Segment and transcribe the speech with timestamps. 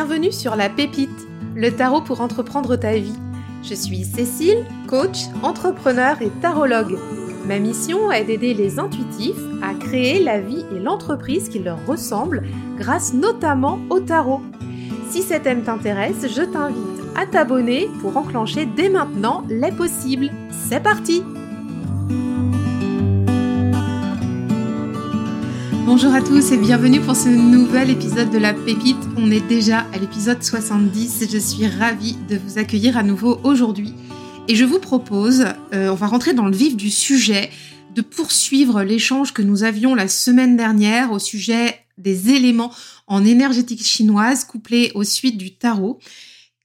[0.00, 3.18] Bienvenue sur La Pépite, le tarot pour entreprendre ta vie.
[3.64, 6.96] Je suis Cécile, coach, entrepreneur et tarologue.
[7.48, 12.44] Ma mission est d'aider les intuitifs à créer la vie et l'entreprise qui leur ressemblent
[12.76, 14.40] grâce notamment au tarot.
[15.10, 20.30] Si cet thème t'intéresse, je t'invite à t'abonner pour enclencher dès maintenant les possibles.
[20.68, 21.24] C'est parti
[25.90, 28.98] Bonjour à tous et bienvenue pour ce nouvel épisode de La Pépite.
[29.16, 33.40] On est déjà à l'épisode 70 et je suis ravie de vous accueillir à nouveau
[33.42, 33.94] aujourd'hui.
[34.48, 37.48] Et je vous propose, euh, on va rentrer dans le vif du sujet,
[37.94, 42.70] de poursuivre l'échange que nous avions la semaine dernière au sujet des éléments
[43.06, 46.00] en énergétique chinoise couplés aux suites du tarot.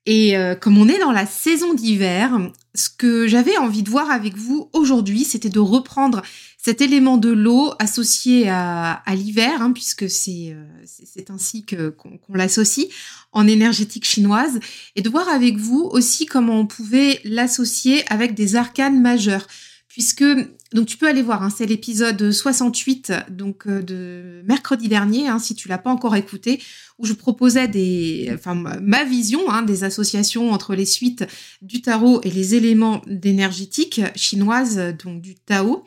[0.06, 2.38] Et euh, comme on est dans la saison d'hiver,
[2.76, 6.22] ce que j'avais envie de voir avec vous aujourd'hui, c'était de reprendre
[6.58, 12.88] cet élément de l'eau associé à, l'hiver, hein, puisque c'est euh, ainsi que qu'on l'associe
[13.32, 14.60] en énergétique chinoise,
[14.96, 19.48] et de voir avec vous aussi comment on pouvait l'associer avec des arcanes majeurs,
[19.94, 20.26] puisque
[20.74, 25.38] donc tu peux aller voir, hein, c'est l'épisode 68 donc euh, de mercredi dernier, hein,
[25.38, 26.60] si tu l'as pas encore écouté,
[26.98, 31.26] où je proposais des, enfin ma vision hein, des associations entre les suites
[31.62, 35.84] du tarot et les éléments d'énergétique chinoise, donc du Tao.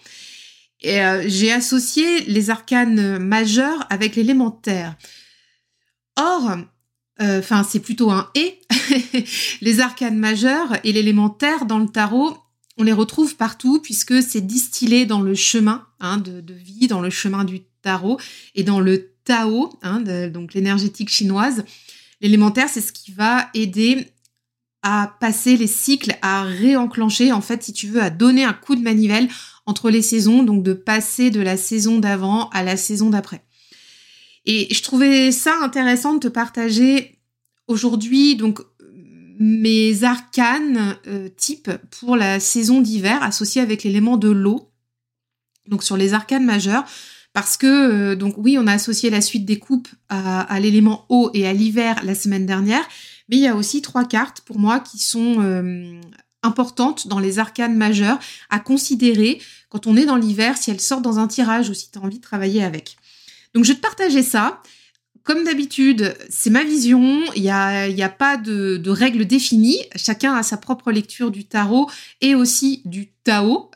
[0.82, 4.94] Et euh, j'ai associé les arcanes majeurs avec l'élémentaire.
[6.14, 6.58] Or,
[7.22, 8.60] euh, enfin c'est plutôt un et.
[9.62, 12.36] les arcanes majeurs et l'élémentaire dans le tarot,
[12.76, 17.10] on les retrouve partout puisque c'est distillé dans le chemin hein, de, vie, dans le
[17.10, 18.18] chemin du tarot
[18.54, 21.64] et dans le Tao, hein, donc l'énergétique chinoise.
[22.20, 24.12] L'élémentaire, c'est ce qui va aider
[24.82, 28.76] à passer les cycles, à réenclencher, en fait, si tu veux, à donner un coup
[28.76, 29.28] de manivelle
[29.66, 33.42] entre les saisons, donc de passer de la saison d'avant à la saison d'après.
[34.44, 37.16] Et je trouvais ça intéressant de te partager
[37.68, 38.60] aujourd'hui donc
[39.38, 44.70] mes arcanes euh, type pour la saison d'hiver associée avec l'élément de l'eau.
[45.68, 46.84] Donc sur les arcanes majeurs
[47.36, 51.30] parce que euh, donc oui, on a associé la suite des coupes à, l'élément eau
[51.34, 52.82] et à l'hiver la semaine dernière,
[53.28, 56.00] mais il y a aussi trois cartes pour moi qui sont euh,
[56.42, 58.18] importantes dans les arcanes majeures
[58.48, 59.38] à considérer
[59.68, 62.00] quand on est dans l'hiver, si elles sortent dans un tirage ou si tu as
[62.00, 62.96] envie de travailler avec.
[63.52, 64.62] Donc je vais te partager ça.
[65.26, 70.32] Comme d'habitude, c'est ma vision, il n'y a, y a pas de, règles définies, chacun
[70.34, 73.72] a sa propre lecture du tarot et aussi du Tao,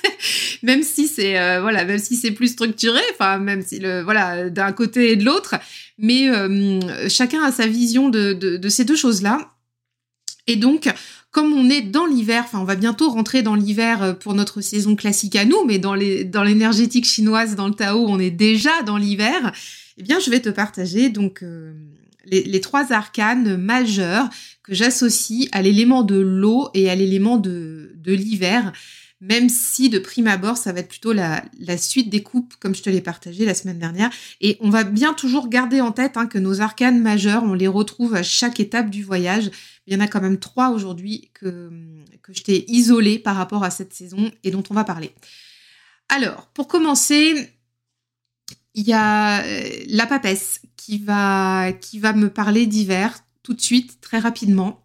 [0.62, 4.48] même si c'est euh, voilà, même si c'est plus structuré, enfin même si le voilà
[4.50, 5.56] d'un côté et de l'autre,
[5.98, 9.50] mais euh, chacun a sa vision de ces deux choses là.
[10.46, 10.88] Et donc,
[11.30, 14.60] comme on est dans l'hiver, enfin on va bientôt rentrer dans l'hiver euh, pour notre
[14.60, 18.30] saison classique à nous, mais dans les dans l'énergétique chinoise, dans le Tao, on est
[18.30, 19.52] déjà dans l'hiver.
[19.98, 21.72] Eh bien, je vais te partager donc euh,
[22.26, 24.28] les, trois arcanes majeurs
[24.62, 28.72] que j'associe à l'élément de l'eau et à l'élément de, de l'hiver,
[29.20, 32.74] même si de prime abord, ça va être plutôt la, la suite des coupes, comme
[32.74, 34.10] je te l'ai partagé la semaine dernière.
[34.40, 37.68] Et on va bien toujours garder en tête hein, que nos arcanes majeurs, on les
[37.68, 39.50] retrouve à chaque étape du voyage.
[39.86, 41.70] Il y en a quand même trois aujourd'hui que,
[42.22, 45.12] que je t'ai isolé par rapport à cette saison et dont on va parler.
[46.08, 47.53] Alors, pour commencer,
[48.74, 51.72] il y a euh, la papesse qui va,
[52.14, 54.82] me parler d'hiver tout de suite, très rapidement,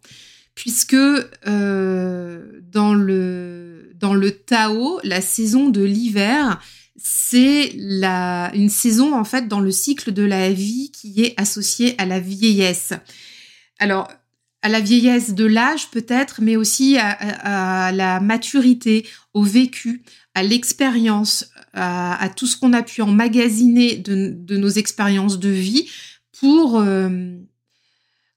[0.54, 6.60] puisque euh, dans, le, Tao, la saison de l'hiver,
[6.96, 12.06] c'est une saison en fait dans le cycle de la vie qui est associée à
[12.06, 12.92] la vieillesse.
[13.78, 14.08] Alors,
[14.62, 20.02] à la vieillesse de l'âge peut-être, mais aussi à, la maturité, au vécu,
[20.34, 25.88] à l'expérience, à, tout ce qu'on a pu emmagasiner de, de nos expériences de vie
[26.38, 27.36] pour, euh,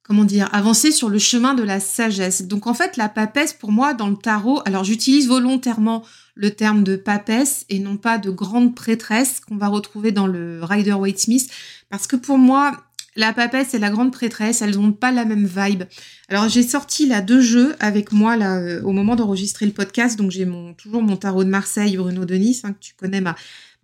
[0.03, 2.43] comment dire, avancer sur le chemin de la sagesse.
[2.43, 6.03] Donc en fait, la papesse, pour moi, dans le tarot, alors j'utilise volontairement
[6.35, 10.63] le terme de papesse et non pas de grande prêtresse qu'on va retrouver dans le
[10.63, 11.49] Rider Waite Smith,
[11.89, 12.83] parce que pour moi,
[13.15, 15.83] la papesse et la grande prêtresse, elles n'ont pas la même vibe.
[16.29, 20.17] Alors j'ai sorti là deux jeux avec moi là euh, au moment d'enregistrer le podcast.
[20.17, 23.35] Donc j'ai mon toujours mon tarot de Marseille, Bruno Denis, hein, que tu connais ma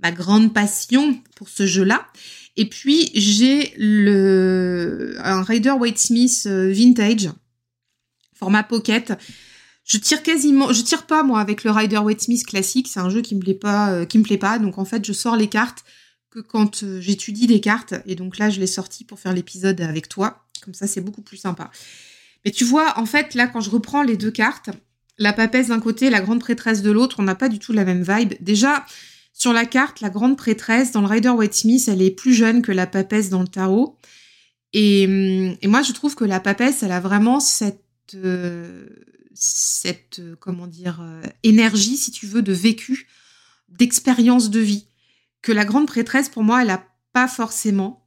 [0.02, 2.08] ma grande passion pour ce jeu-là.
[2.58, 7.30] Et puis j'ai le un Rider Waite Smith euh, vintage
[8.40, 9.14] format pocket.
[9.84, 12.88] Je tire quasiment, je tire pas moi avec le Rider Waite Smith classique.
[12.88, 14.60] C'est un jeu qui me plaît pas, euh, qui me plaît pas.
[14.60, 15.84] Donc en fait, je sors les cartes
[16.32, 17.96] que quand euh, j'étudie des cartes.
[18.06, 20.46] Et donc là, je l'ai sorti pour faire l'épisode avec toi.
[20.64, 21.72] Comme ça, c'est beaucoup plus sympa.
[22.46, 24.70] Mais tu vois, en fait, là, quand je reprends les deux cartes,
[25.18, 27.84] la papesse d'un côté, la grande prêtresse de l'autre, on n'a pas du tout la
[27.84, 28.34] même vibe.
[28.40, 28.86] Déjà,
[29.34, 32.62] sur la carte, la grande prêtresse, dans le Rider White Smith, elle est plus jeune
[32.62, 33.98] que la papesse dans le tarot.
[34.72, 35.08] Et,
[35.64, 38.16] moi, je trouve que la papesse, elle a vraiment cette,
[39.34, 41.04] cette comment dire,
[41.44, 43.08] énergie, si tu veux, de vécu,
[43.70, 44.86] d'expérience de vie,
[45.42, 48.06] que la grande prêtresse, pour moi, elle a pas forcément.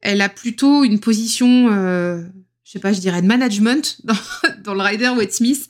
[0.00, 4.14] Elle a plutôt une position, je sais pas, je dirais de management dans,
[4.62, 5.68] dans le Rider Waite Smith,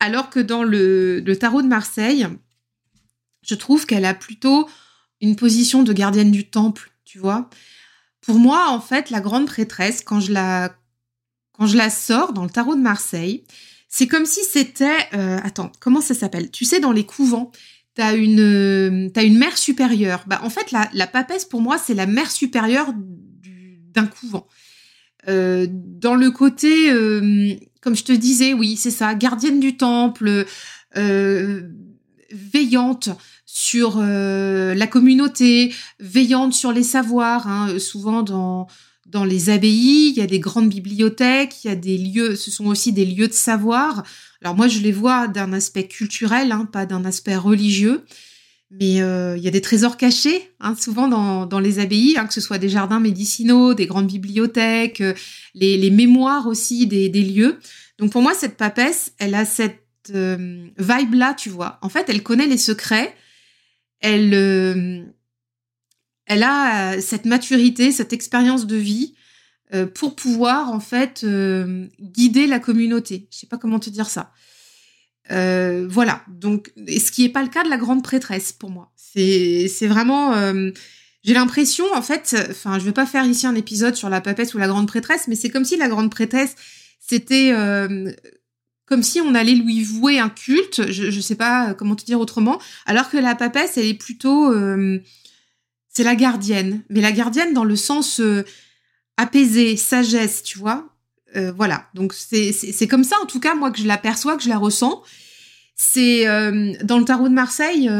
[0.00, 2.26] alors que dans le, le tarot de Marseille,
[3.42, 4.68] je trouve qu'elle a plutôt
[5.20, 7.48] une position de gardienne du temple, tu vois.
[8.20, 10.74] Pour moi, en fait, la grande prêtresse, quand je la,
[11.52, 13.44] quand je la sors dans le tarot de Marseille,
[13.88, 16.50] c'est comme si c'était, euh, attends, comment ça s'appelle?
[16.50, 17.52] Tu sais, dans les couvents,
[17.96, 20.22] t'as une, euh, as une mère supérieure.
[20.28, 22.94] Bah, en fait, la, la papesse, pour moi, c'est la mère supérieure
[23.92, 24.46] d'un couvent.
[25.28, 26.90] Euh, dans le côté,
[27.80, 30.46] comme je te disais, oui, c'est ça, gardienne du temple,
[32.30, 33.10] veillante
[33.56, 37.48] sur euh, la communauté, veillante sur les savoirs.
[37.48, 37.78] Hein.
[37.78, 38.66] Souvent dans
[39.06, 42.50] dans les abbayes, il y a des grandes bibliothèques, il y a des lieux, ce
[42.50, 44.02] sont aussi des lieux de savoir.
[44.42, 48.04] Alors moi, je les vois d'un aspect culturel, hein, pas d'un aspect religieux.
[48.70, 52.34] Mais euh, il y a des trésors cachés, hein, souvent dans, les abbayes, hein, que
[52.34, 55.14] ce soit des jardins médicinaux, des grandes bibliothèques, euh,
[55.54, 57.58] les, mémoires aussi des, lieux.
[57.98, 61.78] Donc pour moi, cette papesse, elle a cette vibe-là, tu vois.
[61.82, 63.14] En fait, elle connaît les secrets,
[64.00, 65.02] elle, euh,
[66.26, 69.25] elle a euh, cette maturité, cette expérience de vie euh,
[69.94, 71.26] pour pouvoir en fait
[72.00, 73.28] guider la communauté.
[73.30, 74.32] Je sais pas comment te dire ça.
[75.28, 76.22] voilà.
[76.28, 78.92] Donc, ce qui n'est pas le cas de la grande prêtresse pour moi.
[78.96, 80.34] C'est vraiment
[81.24, 84.54] j'ai l'impression, en fait, enfin, je vais pas faire ici un épisode sur la papesse
[84.54, 86.54] ou la grande prêtresse, mais c'est comme si la grande prêtresse,
[87.00, 87.52] c'était
[88.86, 92.20] comme si on allait lui vouer un culte, je ne sais pas comment te dire
[92.20, 94.52] autrement, alors que la papesse, elle est plutôt...
[94.52, 95.00] Euh,
[95.88, 98.20] c'est la gardienne, mais la gardienne dans le sens
[99.18, 100.88] euh, apaisé, sagesse, tu vois.
[101.34, 104.48] Euh, voilà, donc c'est comme ça en tout cas, moi, que je l'aperçois, que je
[104.48, 105.02] la ressens.
[105.74, 106.24] C'est
[106.84, 107.90] dans le tarot de Marseille,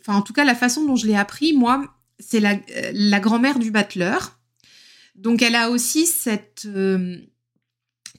[0.00, 1.82] enfin en tout cas la façon dont je l'ai appris, moi,
[2.18, 2.56] c'est la,
[2.92, 4.38] la grand-mère du battleur.
[5.14, 6.68] Donc elle a aussi cette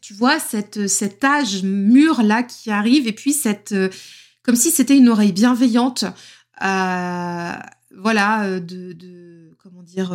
[0.02, 3.90] tu vois, cette, cet âge mûr là qui arrive et puis cette, euh,
[4.44, 6.06] comme si c'était une oreille bienveillante,
[6.64, 7.54] euh,
[7.96, 10.12] voilà, euh, de, comment dire,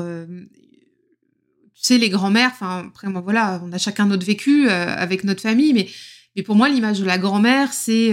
[1.87, 5.89] sais, les grands-mères, enfin, après, voilà, on a chacun notre vécu avec notre famille, mais,
[6.37, 8.13] mais pour moi, l'image de la grand-mère, c'est,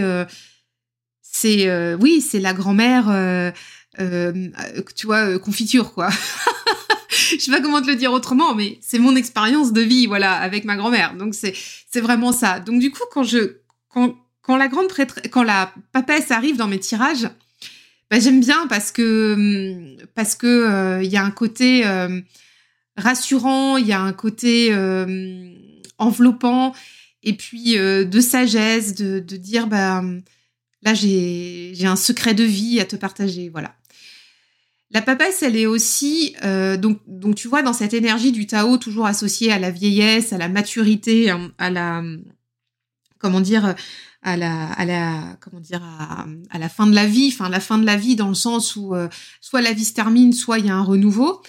[1.21, 3.53] c'est, oui, c'est la grand-mère,
[3.97, 6.09] tu vois, confiture, quoi.
[7.31, 10.33] je sais pas comment te le dire autrement, mais c'est mon expérience de vie, voilà,
[10.33, 11.15] avec ma grand-mère.
[11.15, 12.59] Donc c'est vraiment ça.
[12.59, 13.57] Donc du coup, quand je
[13.89, 14.91] quand la grande
[15.31, 17.29] quand la papesse arrive dans mes tirages,
[18.09, 22.19] bah, j'aime bien parce que hum, parce que euh, il y a un côté euh,
[22.97, 25.53] rassurant, il y a un côté euh,
[25.97, 26.73] enveloppant
[27.23, 30.03] et puis de sagesse, de, de dire bah
[30.81, 33.75] là j'ai un secret de vie à te partager, voilà.
[34.93, 36.99] La papesse, elle est aussi euh, donc
[37.35, 41.29] tu vois dans cette énergie du Tao toujours associée à la vieillesse, à la maturité,
[41.29, 42.03] hein, à la
[43.17, 43.75] comment dire à
[44.23, 45.37] à la
[46.69, 49.07] fin de la vie, enfin la fin de la vie dans le sens où euh,
[49.39, 51.41] soit la vie se termine, soit il y a un renouveau.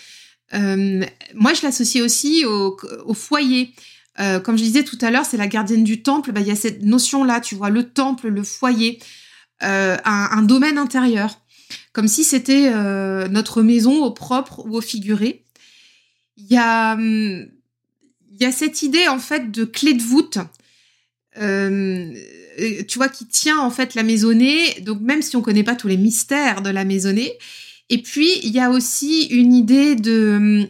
[0.55, 1.05] Euh,
[1.35, 3.75] moi, je l'associe aussi au, foyer.
[4.17, 6.32] comme je disais tout à l'heure, c'est la gardienne du temple.
[6.32, 8.99] Bah, il y a cette notion-là, tu vois, le temple, le foyer,
[9.61, 11.39] un, un, domaine intérieur
[11.93, 15.44] comme si c'était euh, notre maison au propre ou au figuré.
[16.37, 17.47] Il y a, hum,
[18.31, 20.39] il y a cette idée en fait de clé de voûte,
[21.39, 22.13] euh,
[22.89, 24.81] tu vois, qui tient en fait la maisonnée.
[24.81, 27.32] Donc même si on connaît pas tous les mystères de la maisonnée,
[27.89, 30.69] et puis il y a aussi une idée de hum,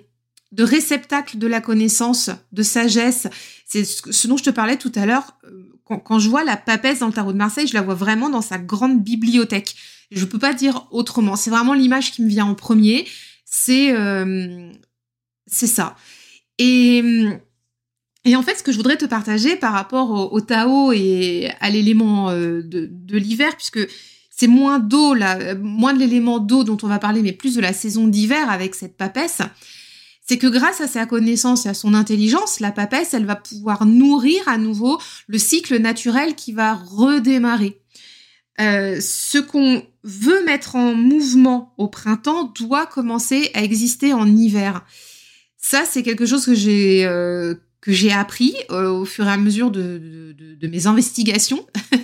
[0.52, 3.26] de réceptacle de la connaissance, de sagesse.
[3.66, 5.38] C'est ce dont je te parlais tout à l'heure.
[5.84, 8.28] Quand, quand, je vois la papesse dans le tarot de Marseille, je la vois vraiment
[8.28, 9.74] dans sa grande bibliothèque.
[10.10, 11.36] Je peux pas dire autrement.
[11.36, 13.06] C'est vraiment l'image qui me vient en premier.
[13.46, 14.70] C'est euh,
[15.46, 15.96] ça.
[16.58, 17.02] Et
[18.24, 21.70] et en fait, ce que je voudrais te partager par rapport au, Tao et à
[21.70, 23.80] l'élément euh, de, de l'hiver, puisque
[24.42, 27.60] c'est moins d'eau, là, moins de l'élément d'eau dont on va parler, mais plus de
[27.60, 29.38] la saison d'hiver avec cette papesse,
[30.26, 33.86] c'est que grâce à sa connaissance et à son intelligence, la papesse, elle va pouvoir
[33.86, 37.80] nourrir à nouveau le cycle naturel qui va redémarrer.
[38.60, 44.84] Euh, ce qu'on veut mettre en mouvement au printemps doit commencer à exister en hiver.
[45.56, 49.36] Ça, c'est quelque chose que j'ai euh, que j'ai appris euh, au fur et à
[49.36, 51.64] mesure de mes investigations,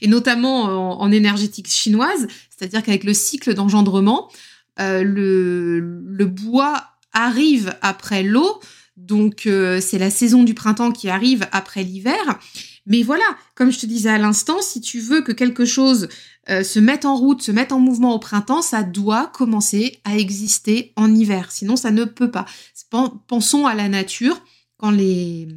[0.00, 4.30] et notamment en, énergétique chinoise, c'est-à-dire qu'avec le cycle d'engendrement,
[4.78, 8.60] le, le bois arrive après l'eau
[8.96, 12.38] Donc c'est la saison du printemps qui arrive après l'hiver.
[12.86, 16.08] Mais voilà, comme je te disais à l'instant, si tu veux que quelque chose
[16.48, 20.92] se mette en route, se mette en mouvement au printemps, ça doit commencer à exister
[20.96, 21.50] en hiver.
[21.50, 22.46] Sinon, ça ne peut pas.
[23.26, 24.40] Pensons à la nature.
[24.76, 25.48] Quand les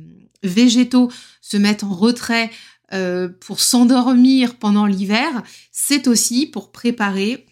[0.43, 1.11] végétaux
[1.41, 2.49] se mettent en retrait
[2.93, 7.45] euh, pour s'endormir pendant l'hiver, c'est aussi pour préparer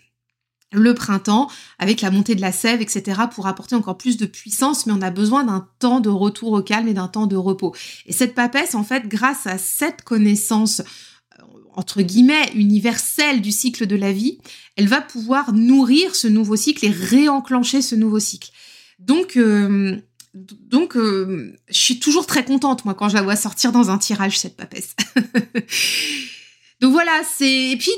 [0.71, 1.49] le printemps
[1.79, 5.01] avec la montée de la sève, etc., pour apporter encore plus de puissance, mais on
[5.01, 7.73] a besoin d'un temps de retour au calme et d'un temps de repos.
[8.05, 10.81] Et cette papesse, en fait, grâce à cette connaissance
[11.39, 14.39] euh, entre guillemets universelle du cycle de la vie,
[14.75, 18.51] elle va pouvoir nourrir ce nouveau cycle et réenclencher ce nouveau cycle.
[18.99, 19.99] Donc, euh,
[20.35, 23.97] donc, euh, je suis toujours très contente, moi, quand je la vois sortir dans un
[23.97, 24.93] tirage, cette papesse.
[26.81, 27.71] donc voilà, c'est...
[27.71, 27.91] Et puis,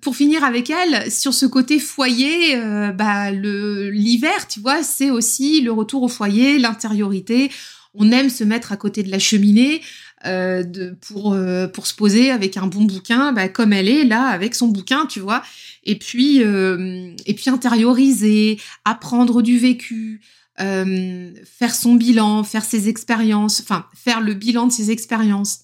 [0.00, 5.60] pour finir avec elle, sur ce côté foyer, euh, bah, l'hiver, tu vois, c'est aussi
[5.60, 7.50] le retour au foyer, l'intériorité.
[7.92, 9.82] On aime se mettre à côté de la cheminée
[10.24, 10.64] euh,
[11.02, 11.36] pour,
[11.74, 15.04] pour se poser avec un bon bouquin, bah, comme elle est, là, avec son bouquin,
[15.04, 15.42] tu vois.
[15.84, 20.22] Et puis, et puis intérioriser, apprendre du vécu,
[20.60, 25.60] euh, faire son bilan, faire ses expériences, enfin faire le bilan de ses expériences.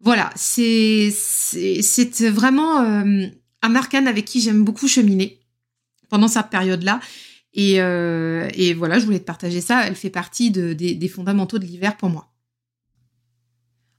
[0.00, 1.12] Voilà, c'est
[2.30, 3.26] vraiment euh,
[3.62, 5.40] un arcane avec qui j'aime beaucoup cheminer
[6.08, 7.00] pendant cette période-là.
[7.54, 9.84] Et, euh, et, voilà, je voulais te partager ça.
[9.86, 12.32] Elle fait partie de, des, des fondamentaux de l'hiver pour moi.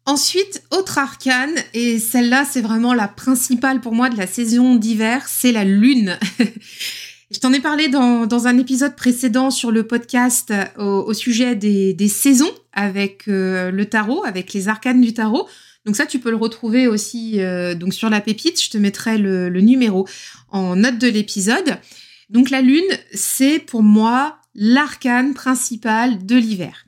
[0.06, 5.28] Ensuite, autre arcane, et celle-là, c'est vraiment la principale pour moi de la saison d'hiver,
[5.28, 6.18] c'est la lune.
[7.32, 12.08] Je t'en ai parlé dans, un épisode précédent sur le podcast euh, au, sujet des,
[12.08, 15.48] saisons avec euh, le tarot, avec les arcanes du tarot.
[15.86, 18.60] Donc ça, tu peux le retrouver aussi euh, donc sur la pépite.
[18.60, 20.08] Je te mettrai le, le numéro
[20.50, 21.78] en note de l'épisode.
[22.32, 26.88] Donc la lune, c'est pour moi l'arcane principal de l'hiver.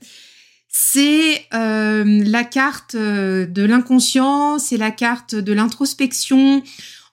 [0.74, 6.64] C'est la carte de l'inconscient, c'est la carte de l'introspection.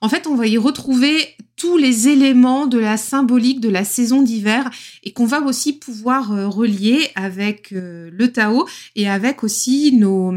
[0.01, 4.21] En fait, on va y retrouver tous les éléments de la symbolique de la saison
[4.21, 4.69] d'hiver
[5.03, 8.65] et qu'on va aussi pouvoir euh, relier avec euh, le Tao
[8.95, 10.33] et avec aussi nos,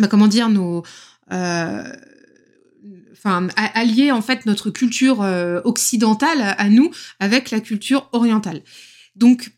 [0.00, 0.82] bah, comment dire, nos,
[1.32, 1.84] euh,
[3.12, 5.20] enfin, allier en fait notre culture
[5.64, 6.90] occidentale à nous
[7.20, 8.62] avec la culture orientale.
[9.14, 9.52] Donc,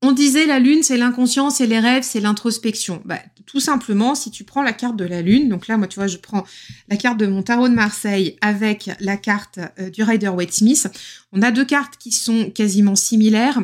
[0.00, 3.02] on disait la lune, c'est l'inconscient, c'est les rêves, c'est l'introspection.
[3.04, 5.96] Bah, tout simplement, si tu prends la carte de la lune, donc là, moi, tu
[5.96, 6.44] vois, je prends
[6.88, 10.88] la carte de mon tarot de Marseille avec la carte euh, du Rider Waite Smith.
[11.32, 13.60] On a deux cartes qui sont quasiment similaires.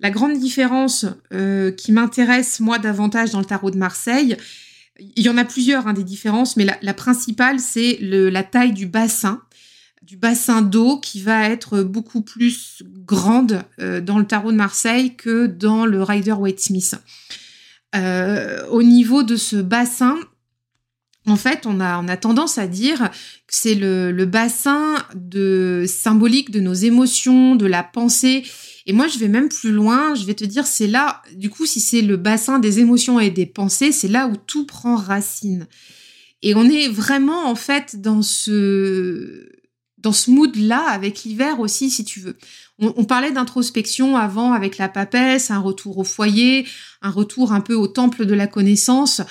[0.00, 4.36] La grande différence euh, qui m'intéresse, moi, davantage dans le tarot de Marseille,
[5.16, 8.86] il y en a plusieurs, hein, des différences, mais la principale, c'est la taille du
[8.86, 9.42] bassin
[10.04, 15.16] du bassin d'eau qui va être beaucoup plus grande euh, dans le tarot de Marseille
[15.16, 16.94] que dans le Rider Waite Smith.
[17.96, 20.18] Euh, au niveau de ce bassin,
[21.26, 22.98] en fait, on a, on tendance à dire
[23.46, 28.44] que c'est le, le, bassin de, symbolique de nos émotions, de la pensée.
[28.84, 31.64] Et moi, je vais même plus loin, je vais te dire, c'est là, du coup,
[31.64, 35.66] si c'est le bassin des émotions et des pensées, c'est là où tout prend racine.
[36.42, 39.48] Et on est vraiment, en fait, dans ce,
[40.04, 42.36] dans ce mood-là avec l'hiver aussi, si tu veux.
[42.78, 46.66] On, parlait d'introspection avant avec la papesse, un retour au foyer,
[47.02, 49.22] un retour un peu au temple de la connaissance,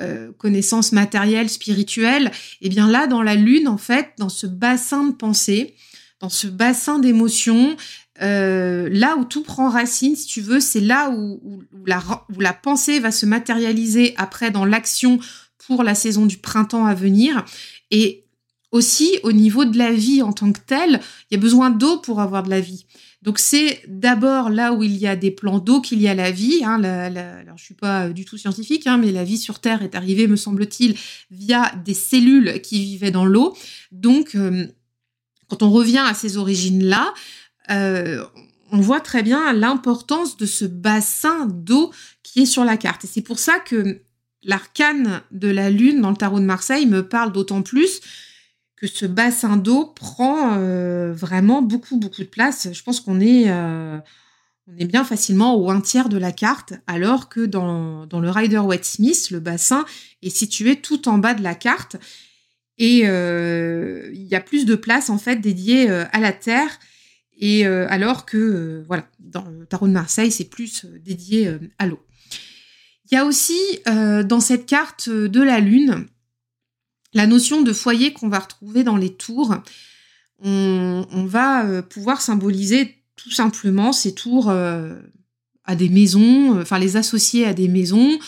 [0.00, 2.26] euh, connaissance matérielle, spirituelle.
[2.60, 5.76] Et eh bien là, dans la lune, en fait, dans ce bassin de pensée,
[6.20, 7.76] dans ce bassin d'émotions,
[8.20, 12.02] euh, là où tout prend racine, si tu veux, c'est là où, la,
[12.36, 15.20] où la pensée va se matérialiser après dans l'action
[15.66, 17.44] pour la saison du printemps à venir.
[17.90, 18.24] Et
[18.70, 21.98] aussi, au niveau de la vie en tant que telle, il y a besoin d'eau
[21.98, 22.86] pour avoir de la vie.
[23.22, 26.30] Donc c'est d'abord là où il y a des plans d'eau qu'il y a la
[26.30, 26.62] vie.
[26.64, 27.06] Hein, la,
[27.38, 30.28] alors je suis pas du tout scientifique, hein, mais la vie sur Terre est arrivée,
[30.28, 30.96] me semble-t-il,
[31.30, 33.56] via des cellules qui vivaient dans l'eau.
[33.90, 34.66] Donc euh,
[35.48, 37.12] quand on revient à ces origines-là,
[37.70, 38.24] euh,
[38.70, 41.90] on voit très bien l'importance de ce bassin d'eau
[42.22, 43.04] qui est sur la carte.
[43.04, 44.02] Et c'est pour ça que
[44.42, 48.00] l'arcane de la Lune dans le tarot de Marseille me parle d'autant plus
[48.80, 52.68] que ce bassin d'eau prend euh, vraiment beaucoup, beaucoup de place.
[52.72, 53.98] Je pense qu'on est, euh,
[54.68, 58.30] on est bien facilement au un tiers de la carte, alors que dans, dans le
[58.30, 59.84] Rider Waite Smith, le bassin
[60.22, 61.96] est situé tout en bas de la carte.
[62.78, 66.78] Et euh, il y a plus de place en fait dédiée à la terre.
[67.40, 72.00] Et alors que voilà, dans le tarot de Marseille, c'est plus dédié à l'eau.
[73.10, 76.06] Il y a aussi dans cette carte de la Lune,
[77.14, 79.56] la notion de foyer qu'on va retrouver dans les tours,
[80.40, 84.94] on, va euh, pouvoir symboliser tout simplement ces tours euh,
[85.64, 88.18] à des maisons, enfin les associer à des maisons,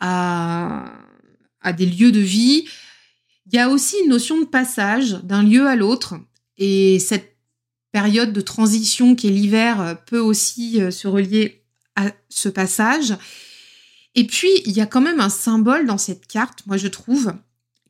[0.00, 0.90] à,
[1.76, 2.66] des lieux de vie.
[3.46, 6.14] Il y a aussi une notion de passage d'un lieu à l'autre.
[6.58, 7.36] Et cette
[7.92, 11.64] période de transition qui est l'hiver peut aussi se relier
[11.94, 13.14] à ce passage.
[14.14, 17.34] Et puis, il y a quand même un symbole dans cette carte, moi je trouve,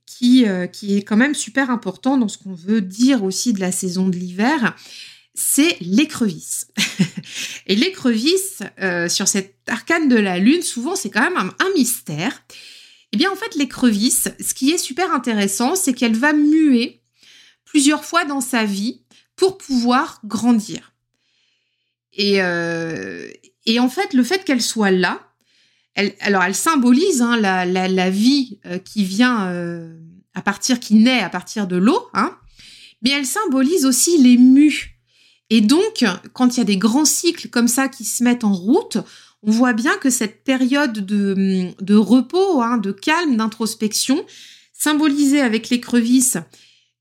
[0.06, 3.60] qui, euh, qui est quand même super important dans ce qu'on veut dire aussi de
[3.60, 4.76] la saison de l'hiver,
[5.34, 6.68] c'est l'écrevisse.
[7.66, 12.44] et l'écrevisse, euh, sur cette arcane de la lune, souvent c'est quand même un, mystère.
[13.12, 17.00] Eh bien en fait, l'écrevisse, ce qui est super intéressant, c'est qu'elle va muer
[17.64, 19.02] plusieurs fois dans sa vie
[19.36, 20.92] pour pouvoir grandir.
[22.12, 23.28] Et, euh,
[23.66, 25.33] et en fait, le fait qu'elle soit là,
[26.20, 29.96] alors elle symbolise hein, la, vie euh, qui vient euh,
[30.34, 32.36] à partir, qui naît à partir de l'eau, hein,
[33.02, 34.98] mais elle symbolise aussi les mues.
[35.50, 38.54] Et donc, quand il y a des grands cycles comme ça qui se mettent en
[38.54, 38.98] route,
[39.42, 44.24] on voit bien que cette période de, repos, hein, de calme, d'introspection,
[44.72, 46.38] symbolisée avec l'écrevisse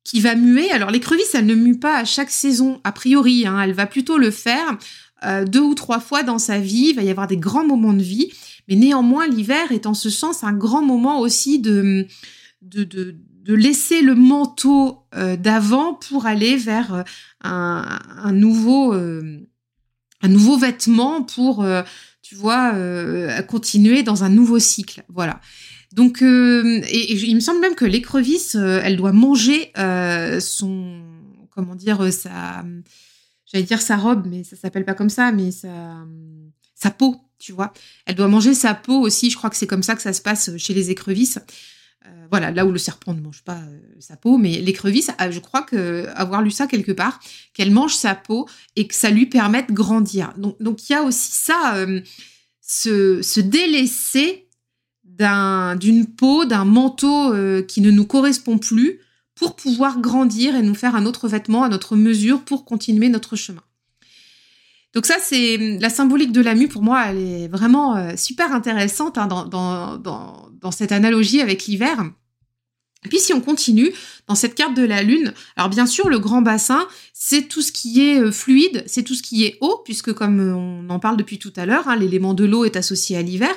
[0.04, 0.70] qui va muer.
[0.72, 4.30] Alors l'écrevisse, elle ne mue pas à chaque saison, a priori, elle va plutôt le
[4.30, 4.78] faire
[5.26, 6.88] euh, deux ou trois fois dans sa vie.
[6.90, 8.32] Il va y avoir des grands moments de vie.
[8.68, 12.08] Mais néanmoins, l'hiver est en ce sens un grand moment aussi de,
[12.62, 17.04] de, de, laisser le manteau euh, d'avant pour aller vers euh,
[17.44, 21.66] un, un, nouveau, un nouveau vêtement pour,
[22.22, 22.74] tu vois,
[23.48, 25.04] continuer dans un nouveau cycle.
[25.10, 25.42] Voilà.
[25.92, 29.74] Donc, et, il me semble même que l'écrevisse, elle doit manger
[30.40, 31.02] son,
[31.52, 32.64] comment dire, sa,
[33.54, 35.98] j'allais dire sa robe, mais ça s'appelle pas comme ça, mais sa,
[36.76, 37.72] sa peau, tu vois.
[38.06, 39.30] Elle doit manger sa peau aussi.
[39.30, 41.40] Je crois que c'est comme ça que ça se passe chez les écrevisses.
[42.06, 45.40] Euh, voilà, là où le serpent ne mange pas euh, sa peau, mais l'écrevisse, je
[45.40, 47.20] crois que avoir lu ça quelque part,
[47.54, 50.34] qu'elle mange sa peau et que ça lui permet de grandir.
[50.38, 52.02] Donc, il y a aussi ça, euh,
[52.60, 54.48] se, se délaisser
[55.04, 59.00] d'un, d'une peau, d'un manteau euh, qui ne nous correspond plus
[59.36, 63.36] pour pouvoir grandir et nous faire un autre vêtement à notre mesure pour continuer notre
[63.36, 63.64] chemin.
[64.94, 68.54] Donc ça, c'est la symbolique de la mue, pour moi, elle est vraiment euh, super
[68.54, 72.12] intéressante hein, dans, dans, dans, cette analogie avec l'hiver.
[73.04, 73.92] Et puis si on continue
[74.28, 77.72] dans cette carte de la Lune, alors bien sûr, le grand bassin, c'est tout ce
[77.72, 81.18] qui est euh, fluide, c'est tout ce qui est eau, puisque comme on en parle
[81.18, 83.54] depuis tout à l'heure, hein, l'élément de l'eau est associé à l'hiver.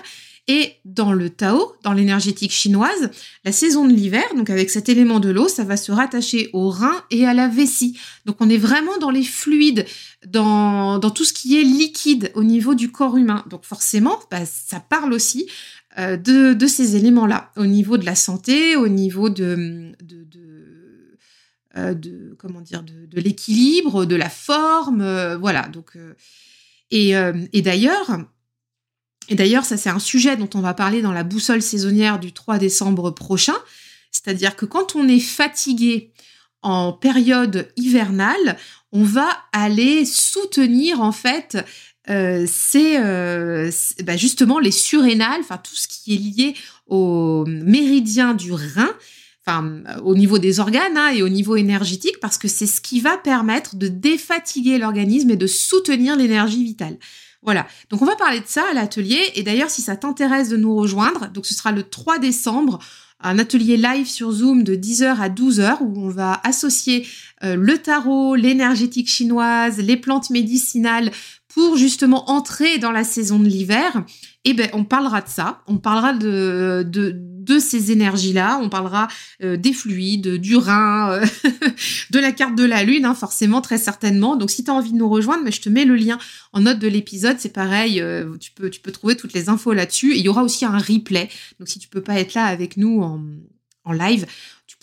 [0.49, 3.11] Et dans le Tao, dans l'énergétique chinoise,
[3.45, 6.71] la saison de l'hiver, donc avec cet élément de l'eau, ça va se rattacher au
[6.71, 7.99] rein et à la vessie.
[8.27, 9.87] Donc on est vraiment dans les fluides,
[10.25, 13.45] dans, tout ce qui est liquide au niveau du corps humain.
[13.51, 15.49] Donc forcément, bah, ça parle aussi
[15.99, 19.97] euh, de, ces éléments-là, au niveau de la santé, au niveau de,
[21.77, 21.95] euh,
[22.39, 25.67] comment dire, de, l'équilibre, de la forme, euh, voilà.
[25.69, 25.99] Donc
[26.93, 28.27] et d'ailleurs
[29.29, 32.33] et d'ailleurs, ça c'est un sujet dont on va parler dans la boussole saisonnière du
[32.33, 33.57] 3 décembre prochain.
[34.13, 36.13] C'est-à-dire que quand on est fatigué
[36.63, 38.57] en période hivernale,
[38.93, 41.59] on va aller soutenir en fait
[42.09, 43.71] euh, euh,
[44.05, 46.55] bah justement les surrénales, enfin tout ce qui est lié
[46.87, 48.91] au méridien du rein,
[49.45, 53.01] enfin au niveau des organes hein, et au niveau énergétique, parce que c'est ce qui
[53.01, 56.97] va permettre de défatiguer l'organisme et de soutenir l'énergie vitale.
[57.47, 59.21] Voilà, donc on va parler de ça à l'atelier.
[59.37, 62.81] Et d'ailleurs, si ça t'intéresse de nous rejoindre, donc ce sera le 3 décembre,
[63.21, 67.07] un atelier live sur Zoom de 10h à 12h où on va associer
[67.45, 71.13] euh, le tarot, l'énergétique chinoise, les plantes médicinales
[71.49, 74.05] pour justement entrer dans la saison de l'hiver.
[74.45, 76.85] Et ben on parlera de ça, on parlera de,
[77.47, 79.09] de ces énergies-là, on parlera
[79.43, 81.27] euh, des fluides, du rein, euh,
[82.11, 84.37] de la carte de la lune, hein, forcément, très certainement.
[84.37, 86.19] Donc si tu as envie de nous rejoindre, mais je te mets le lien
[86.53, 90.15] en note de l'épisode, c'est pareil, euh, tu, peux, trouver toutes les infos là-dessus.
[90.15, 91.29] Et il y aura aussi un replay,
[91.59, 93.23] donc si tu peux pas être là avec nous en,
[93.85, 94.27] en live,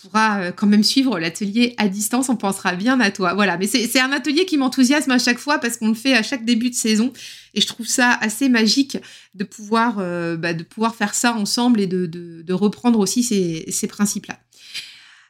[0.03, 3.33] pourras euh, quand même suivre l'atelier à distance, on pensera bien à toi.
[3.33, 6.23] Voilà, mais c'est un atelier qui m'enthousiasme à chaque fois parce qu'on le fait à
[6.23, 7.13] chaque début de saison
[7.53, 8.97] et je trouve ça assez magique
[9.33, 13.65] de pouvoir, euh, bah, de pouvoir faire ça ensemble et de, de, reprendre aussi ces,
[13.69, 14.39] ces principes-là.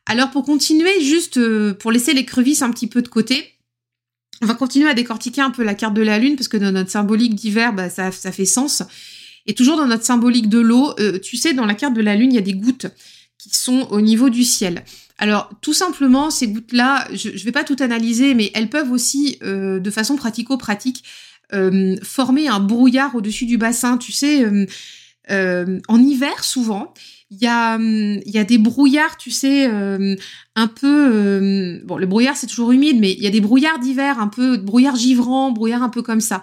[0.06, 2.26] Alors pour continuer, juste euh, pour laisser les
[2.62, 3.54] un petit peu de côté,
[4.42, 6.72] on va continuer à décortiquer un peu la carte de la Lune parce que dans
[6.72, 8.84] notre symbolique d'hiver, bah, ça, ça fait sens.
[9.46, 12.32] Et toujours dans notre symbolique de l'eau, tu sais, dans la carte de la Lune,
[12.32, 12.88] il y a des gouttes
[13.38, 14.84] qui sont au niveau du ciel.
[15.18, 19.38] Alors, tout simplement, ces gouttes-là, je ne vais pas tout analyser, mais elles peuvent aussi,
[19.44, 21.04] euh, de façon pratico-pratique,
[21.54, 23.98] euh, former un brouillard au-dessus du bassin.
[23.98, 24.44] Tu sais,
[25.32, 26.94] euh, en hiver, souvent,
[27.30, 31.82] il y a, des brouillards, tu sais, un peu...
[31.86, 34.58] bon, le brouillard, c'est toujours humide, mais il y a des brouillards d'hiver, un peu
[34.58, 36.42] brouillard givrant, brouillard un peu comme ça.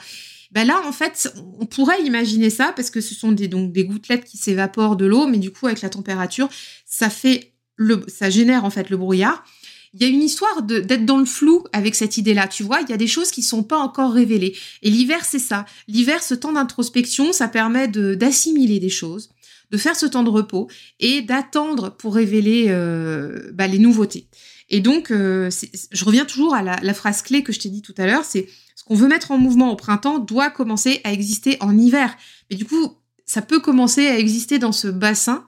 [0.53, 3.85] Ben là, en fait, on pourrait imaginer ça parce que ce sont des, donc, des
[3.85, 6.49] gouttelettes qui s'évaporent de l'eau, mais du coup, avec la température,
[6.87, 9.45] ça fait le, ça génère en fait le brouillard.
[9.93, 12.47] Il y a une histoire d'être dans le flou avec cette idée-là.
[12.47, 14.57] Tu vois, il y a des choses qui sont pas encore révélées.
[14.83, 15.67] Et l'hiver, c'est ça.
[15.89, 19.31] L'hiver, ce temps d'introspection, ça permet d'assimiler des choses,
[19.73, 20.69] de faire ce temps de repos
[21.01, 24.29] et d'attendre pour révéler euh, bah, les nouveautés.
[24.71, 25.51] Et donc, euh,
[25.91, 28.49] je reviens toujours à la, phrase clé que je t'ai dit tout à l'heure, c'est
[28.77, 32.17] ce qu'on veut mettre en mouvement au printemps doit commencer à exister en hiver.
[32.51, 35.45] Mais du coup, ça peut commencer à exister dans ce bassin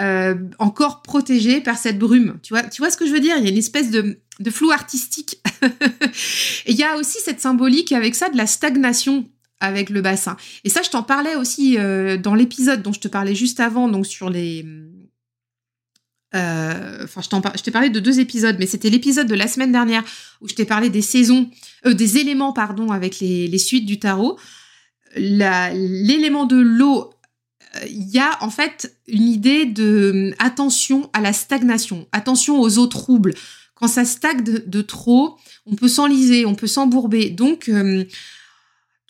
[0.00, 2.38] euh, encore protégé par cette brume.
[2.42, 3.36] Tu vois, tu vois ce que je veux dire?
[3.36, 5.42] Il y a une espèce de, de flou artistique.
[6.66, 9.28] Et il y a aussi cette symbolique avec ça de la stagnation
[9.60, 10.36] avec le bassin.
[10.64, 13.88] Et ça, je t'en parlais aussi euh, dans l'épisode dont je te parlais juste avant,
[13.88, 14.66] donc sur les...
[16.34, 19.72] Euh, enfin, je, je t'ai parlé de deux épisodes, mais c'était l'épisode de la semaine
[19.72, 20.02] dernière
[20.40, 21.50] où je t'ai parlé des saisons,
[21.84, 24.38] des éléments, pardon, avec les, les suites du tarot.
[25.14, 27.10] L'élément de l'eau
[27.88, 32.86] il y a en fait une idée de attention à la stagnation, attention aux eaux
[32.86, 33.34] troubles.
[33.74, 37.30] Quand ça stagne de, trop, on peut s'enliser, on peut s'embourber.
[37.30, 38.04] Donc, euh,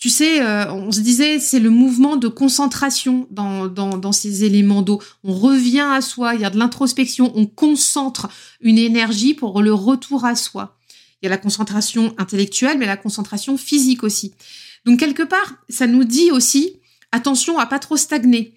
[0.03, 4.43] tu sais, euh, on se disait, c'est le mouvement de concentration dans, dans, dans ces
[4.43, 5.01] éléments d'eau.
[5.23, 8.29] On revient à soi, il y a de l'introspection, on concentre
[8.61, 10.77] une énergie pour le retour à soi.
[11.23, 14.35] Il y a la concentration intellectuelle, mais la concentration physique aussi.
[14.87, 16.81] Donc, quelque part, ça nous dit aussi,
[17.13, 18.55] attention à pas trop stagner.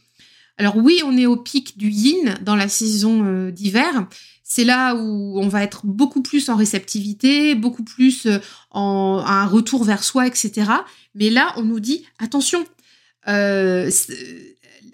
[0.58, 4.08] Alors oui, on est au pic du yin dans la saison euh, d'hiver.
[4.48, 8.38] C'est là où on va être beaucoup plus en réceptivité, beaucoup plus euh,
[8.70, 10.70] en un retour vers soi, etc.
[11.16, 12.64] Mais là, on nous dit attention,
[13.28, 13.90] euh,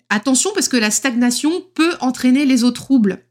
[0.09, 3.25] attention parce que la stagnation peut entraîner les eaux troubles.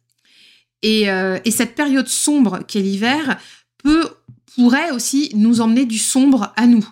[0.83, 1.09] Et,
[1.45, 3.39] et cette période sombre qu'est l'hiver
[3.83, 4.09] peut
[4.55, 6.89] pourrait aussi nous emmener du sombre à nous.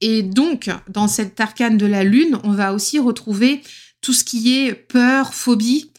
[0.00, 3.62] Et donc, dans cette arcane de la lune, on va aussi retrouver
[4.00, 5.90] tout ce qui est peur, phobie.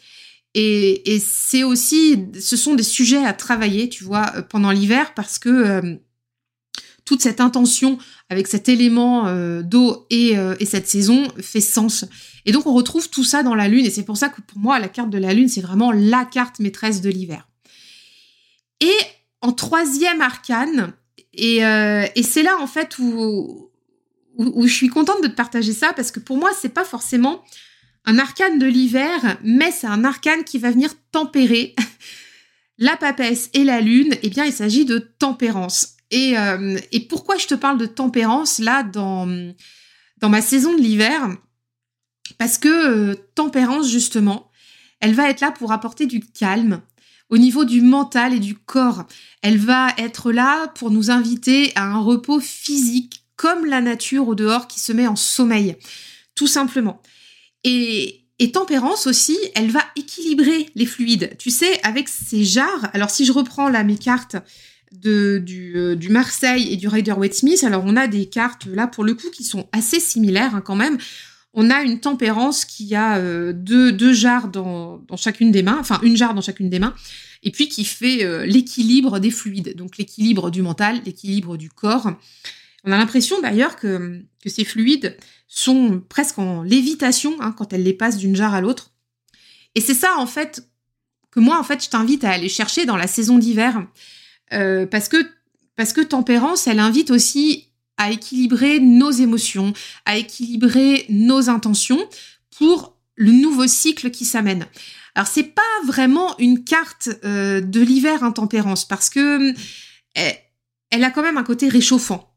[0.54, 5.38] Et, c'est aussi, ce sont des sujets à travailler, tu vois, euh, pendant l'hiver, parce
[5.38, 5.96] que euh,
[7.04, 12.04] toute cette intention avec cet élément euh, d'eau et, et, cette saison fait sens.
[12.46, 14.58] Et donc on retrouve tout ça dans la lune, et c'est pour ça que pour
[14.58, 17.48] moi, la carte de la lune, c'est vraiment la carte maîtresse de l'hiver.
[18.80, 18.94] Et
[19.40, 20.92] en troisième arcane,
[21.32, 23.70] et, et c'est là en fait où,
[24.36, 27.42] où, je suis contente de te partager ça, parce que pour moi, c'est pas forcément
[28.04, 31.74] un arcane de l'hiver, mais c'est un arcane qui va venir tempérer
[32.78, 34.14] la papesse et la lune.
[34.22, 35.96] Eh bien, il s'agit de tempérance.
[36.10, 39.28] Et, euh, et, pourquoi je te parle de tempérance là dans,
[40.18, 41.36] dans ma saison de l'hiver?
[42.38, 44.50] Parce que euh, tempérance, justement,
[45.00, 46.80] elle va être là pour apporter du calme
[47.28, 49.04] au niveau du mental et du corps.
[49.42, 54.34] Elle va être là pour nous inviter à un repos physique comme la nature au
[54.34, 55.76] dehors qui se met en sommeil,
[56.34, 57.00] tout simplement.
[57.64, 58.16] Et,
[58.52, 61.36] tempérance aussi, elle va équilibrer les fluides.
[61.38, 64.36] Tu sais, avec ces jarres, alors si je reprends là mes cartes
[64.92, 68.86] de, du, euh, Marseille et du Rider Waite Smith, alors on a des cartes là
[68.86, 70.98] pour le coup qui sont assez similaires hein, quand même.
[71.52, 76.00] On a une tempérance qui a euh, deux, jarres dans, dans, chacune des mains, enfin
[76.02, 76.94] une jarre dans chacune des mains,
[77.42, 82.12] et puis qui fait euh, l'équilibre des fluides, donc l'équilibre du mental, l'équilibre du corps.
[82.84, 85.16] On a l'impression d'ailleurs que, que ces fluides
[85.46, 88.92] sont presque en lévitation hein, quand elles les passent d'une jarre à l'autre.
[89.74, 90.68] Et c'est ça, en fait,
[91.30, 93.86] que moi, en fait, je t'invite à aller chercher dans la saison d'hiver.
[94.52, 95.16] Euh, parce, que,
[95.76, 99.72] parce que tempérance, elle invite aussi à équilibrer nos émotions,
[100.06, 102.08] à équilibrer nos intentions
[102.56, 104.66] pour le nouveau cycle qui s'amène.
[105.14, 110.30] Alors c'est pas vraiment une carte euh, de l'hiver intempérance parce que euh,
[110.90, 112.29] elle a quand même un côté réchauffant.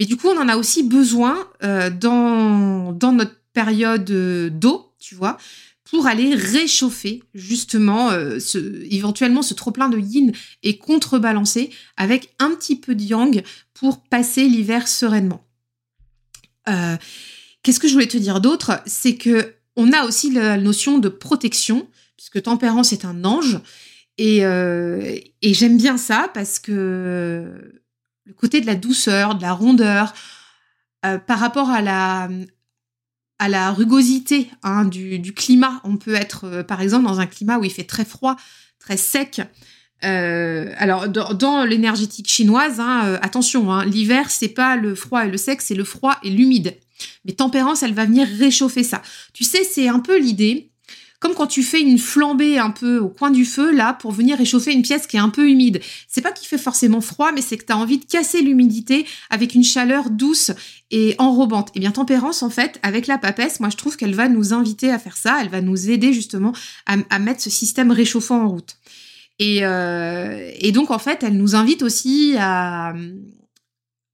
[0.00, 4.94] Mais du coup, on en a aussi besoin euh, dans, dans notre période euh, d'eau,
[4.98, 5.36] tu vois,
[5.84, 8.38] pour aller réchauffer justement euh,
[8.90, 10.32] éventuellement ce trop plein de yin
[10.62, 13.42] et contrebalancer avec un petit peu de yang
[13.74, 15.44] pour passer l'hiver sereinement.
[17.62, 18.80] Qu'est-ce que je voulais te dire d'autre?
[18.86, 23.58] C'est que on a aussi la notion de protection, puisque Tempérance est un ange,
[24.18, 27.79] et, et j'aime bien ça parce que
[28.24, 30.14] le côté de la douceur, de la rondeur,
[31.06, 32.28] euh, par rapport à la,
[33.38, 35.80] à la rugosité hein, du, climat.
[35.84, 38.36] On peut être, euh, par exemple, dans un climat où il fait très froid,
[38.78, 39.40] très sec.
[40.04, 45.36] Euh, alors, dans, l'énergétique chinoise, hein, attention, hein, l'hiver, c'est pas le froid et le
[45.36, 46.76] sec, c'est le froid et l'humide.
[47.24, 49.00] Mais tempérance, elle va venir réchauffer ça.
[49.32, 50.69] Tu sais, c'est un peu l'idée
[51.20, 54.38] comme quand tu fais une flambée un peu au coin du feu, là, pour venir
[54.38, 55.80] réchauffer une pièce qui est un peu humide.
[56.08, 59.06] C'est pas qu'il fait forcément froid, mais c'est que tu as envie de casser l'humidité
[59.28, 60.50] avec une chaleur douce
[60.90, 61.68] et enrobante.
[61.68, 64.54] Et eh bien, tempérance, en fait, avec la papesse, moi, je trouve qu'elle va nous
[64.54, 65.38] inviter à faire ça.
[65.42, 66.54] Elle va nous aider justement
[66.86, 68.76] à, mettre ce système réchauffant en route.
[69.38, 72.94] Et, euh, et donc, en fait, elle nous invite aussi à,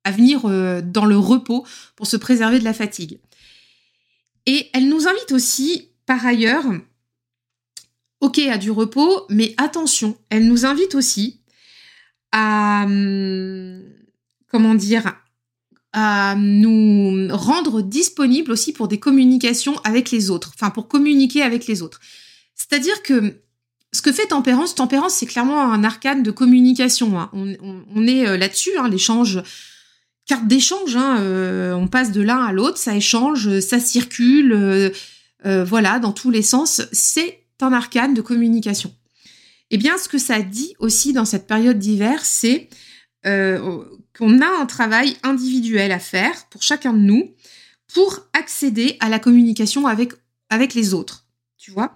[0.07, 1.67] à venir euh, dans le repos
[1.97, 3.19] pour se préserver de la fatigue.
[4.47, 6.65] Et elle nous invite aussi, par ailleurs,
[8.27, 11.41] ok à du repos, mais attention, elle nous invite aussi
[12.33, 13.83] à, hum,
[14.51, 15.15] comment dire,
[15.93, 21.67] à nous rendre disponibles aussi pour des communications avec les autres, enfin pour communiquer avec
[21.67, 22.01] les autres.
[22.55, 23.41] C'est-à-dire que
[23.93, 27.19] ce que fait Tempérance, Tempérance c'est clairement un arcane de communication.
[27.19, 27.31] Hein.
[27.33, 29.41] On, est euh, là-dessus, hein, l'échange
[30.27, 30.97] carte d'échange.
[30.97, 36.13] Hein, euh, on passe de l'un à l'autre, ça échange, ça circule, euh, voilà, dans
[36.13, 36.83] tous les sens.
[36.93, 38.95] C'est un arcane de communication.
[39.71, 42.69] Eh bien, ce que ça dit aussi dans cette période d'hiver, c'est
[43.25, 47.35] qu'on a un travail individuel à faire pour chacun de nous
[47.93, 50.13] pour accéder à la communication avec,
[50.49, 51.27] avec les autres.
[51.59, 51.93] Tu vois?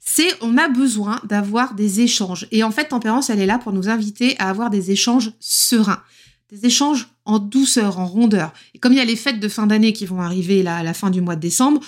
[0.00, 2.48] C'est on a besoin d'avoir des échanges.
[2.50, 6.02] Et en fait, Tempérance, elle est là pour nous inviter à avoir des échanges sereins
[6.52, 8.52] des échanges en douceur, en rondeur.
[8.74, 10.82] Et comme il y a les fêtes de fin d'année qui vont arriver là, à
[10.82, 11.80] la fin du mois de décembre,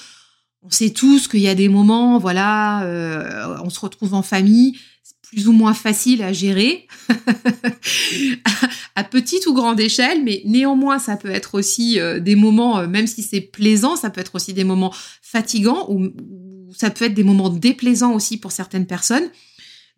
[0.64, 4.79] on sait tous qu'il y a des moments, voilà, euh, on se retrouve en famille,
[5.22, 6.88] plus ou moins facile à gérer,
[8.94, 12.87] à petite ou grande échelle, mais néanmoins, ça peut être aussi euh, des moments, euh,
[12.87, 17.05] même si c'est plaisant, ça peut être aussi des moments fatigants ou, ou, ça peut
[17.05, 19.29] être des moments déplaisants aussi pour certaines personnes.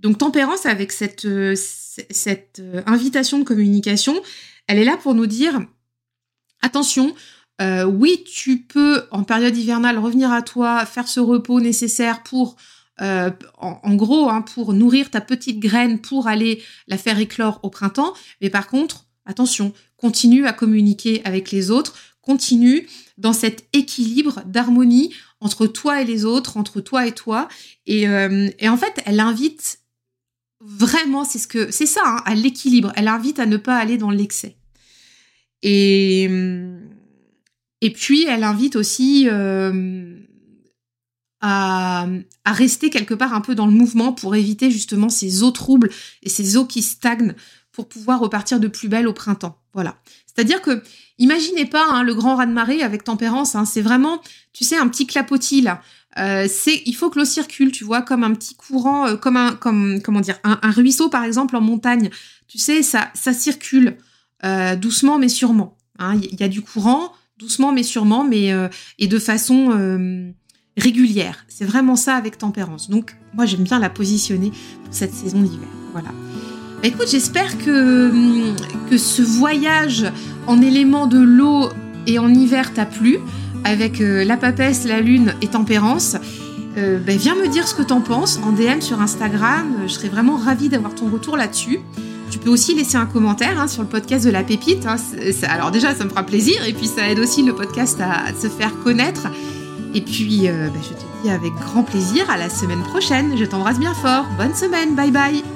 [0.00, 4.20] Donc, tempérance avec cette, cette invitation de communication,
[4.66, 5.61] elle est là pour nous dire,
[6.61, 7.14] attention,
[7.61, 12.57] euh, oui, tu peux en période hivernale revenir à toi, faire ce repos nécessaire pour,
[13.01, 17.71] euh, en, gros, hein, pour nourrir ta petite graine, pour aller la faire éclore au
[17.71, 18.12] printemps.
[18.42, 25.14] Mais par contre, attention, continue à communiquer avec les autres, continue dans cet équilibre d'harmonie
[25.40, 27.49] entre toi et les autres, entre toi et toi.
[27.87, 29.81] Et, euh, et en fait, elle invite
[30.61, 32.92] vraiment, c'est ce que c'est ça, hein, à l'équilibre.
[32.97, 34.57] Elle invite à ne pas aller dans l'excès.
[35.62, 36.29] Et
[37.81, 40.19] et puis elle invite aussi euh,
[41.41, 42.07] à,
[42.47, 45.91] rester quelque part un peu dans le mouvement pour éviter justement ces eaux troubles
[46.23, 47.35] et ces eaux qui stagnent
[47.73, 49.61] pour pouvoir repartir de plus belle au printemps.
[49.75, 49.99] Voilà.
[50.27, 50.83] C'est-à-dire que
[51.19, 53.55] imaginez pas hein, le grand raz-de-marée avec tempérance.
[53.55, 54.23] Hein, c'est vraiment,
[54.55, 55.83] tu sais, un petit clapotis là.
[56.19, 56.49] Euh,
[56.87, 60.01] il faut que l'eau circule, tu vois, comme un petit courant, euh, comme un comme
[60.01, 62.09] comment dire, un, ruisseau par exemple en montagne.
[62.49, 63.99] Tu sais, ça ça circule
[64.79, 65.77] doucement mais sûrement.
[65.99, 66.19] Hein.
[66.23, 68.53] Il y, a du courant, doucement mais sûrement, mais
[68.99, 69.70] et de façon
[70.77, 71.44] régulière.
[71.49, 72.90] C'est vraiment ça avec tempérance.
[72.90, 74.51] Donc moi j'aime bien la positionner
[74.85, 75.68] pour cette saison d'hiver.
[75.92, 76.09] Voilà.
[76.11, 78.12] Bah, écoute, j'espère que
[78.90, 80.07] que ce voyage
[80.46, 81.68] en éléments de l'eau
[82.07, 83.18] et en hiver t'a plu
[83.64, 86.16] avec euh, la papesse, la lune et tempérance.
[86.77, 89.75] Euh, ben, viens me dire ce que t'en penses en DM sur Instagram.
[89.87, 91.81] Je serais vraiment ravie d'avoir ton retour là-dessus.
[92.31, 94.87] Tu peux aussi laisser un commentaire hein, sur le podcast de la pépite.
[94.87, 94.97] Hein.
[95.49, 98.49] alors déjà, ça me fera plaisir et puis ça aide aussi le podcast à, se
[98.49, 99.29] faire connaître.
[99.95, 103.37] Et puis, euh, ben, je te dis avec grand plaisir à la semaine prochaine.
[103.37, 104.27] Je t'embrasse bien fort.
[104.37, 104.95] Bonne semaine.
[104.95, 105.56] Bye bye.